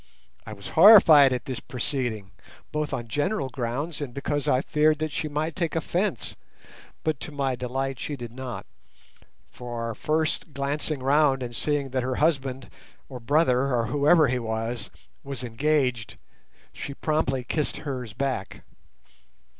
[0.47, 2.31] I was horrified at this proceeding,
[2.71, 6.35] both on general grounds and because I feared that she might take offence,
[7.03, 8.65] but to my delight she did not,
[9.51, 12.67] for, first glancing round and seeing that her husband,
[13.09, 14.89] or brother, or whoever he was,
[15.23, 16.17] was engaged,
[16.73, 18.63] she promptly kissed hers back.